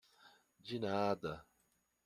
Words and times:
De 0.61 0.79
nada. 0.79 1.45